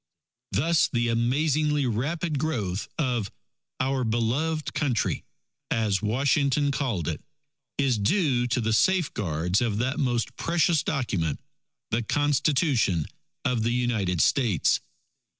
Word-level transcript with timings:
Thus 0.51 0.87
the 0.91 1.09
amazingly 1.09 1.85
rapid 1.85 2.39
growth 2.39 2.87
of 2.97 3.29
"Our 3.79 4.03
Beloved 4.03 4.73
Country," 4.73 5.23
as 5.69 6.01
Washington 6.01 6.71
called 6.71 7.07
it, 7.07 7.21
is 7.77 7.99
due 7.99 8.47
to 8.47 8.59
the 8.59 8.73
safeguards 8.73 9.61
of 9.61 9.77
that 9.77 9.99
most 9.99 10.35
precious 10.37 10.81
Document, 10.81 11.39
the 11.91 12.01
Constitution 12.01 13.05
of 13.45 13.61
the 13.61 13.73
United 13.73 14.21
States. 14.21 14.81